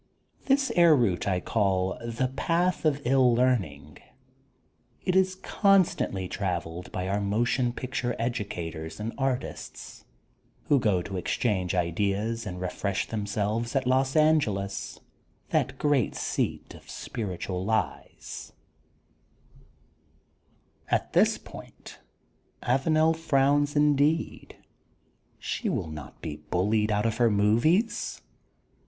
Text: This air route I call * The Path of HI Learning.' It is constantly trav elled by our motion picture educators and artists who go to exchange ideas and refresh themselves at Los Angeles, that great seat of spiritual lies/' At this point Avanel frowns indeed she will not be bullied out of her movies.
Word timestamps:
This 0.47 0.71
air 0.75 0.95
route 0.95 1.27
I 1.27 1.39
call 1.39 1.95
* 2.01 2.01
The 2.19 2.29
Path 2.35 2.85
of 2.85 3.03
HI 3.05 3.13
Learning.' 3.13 3.99
It 5.05 5.15
is 5.15 5.35
constantly 5.35 6.27
trav 6.27 6.63
elled 6.65 6.91
by 6.91 7.07
our 7.07 7.21
motion 7.21 7.71
picture 7.71 8.15
educators 8.17 8.99
and 8.99 9.13
artists 9.15 10.05
who 10.69 10.79
go 10.79 11.03
to 11.03 11.17
exchange 11.17 11.75
ideas 11.75 12.47
and 12.47 12.59
refresh 12.59 13.09
themselves 13.09 13.75
at 13.75 13.85
Los 13.85 14.15
Angeles, 14.15 14.99
that 15.49 15.77
great 15.77 16.15
seat 16.15 16.73
of 16.73 16.89
spiritual 16.89 17.63
lies/' 17.63 18.53
At 20.89 21.13
this 21.13 21.37
point 21.37 21.99
Avanel 22.63 23.15
frowns 23.15 23.75
indeed 23.75 24.55
she 25.37 25.69
will 25.69 25.91
not 25.91 26.23
be 26.23 26.37
bullied 26.37 26.91
out 26.91 27.05
of 27.05 27.17
her 27.17 27.29
movies. 27.29 28.23